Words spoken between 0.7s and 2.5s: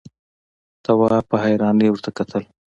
تواب په حيرانۍ ورته کتل…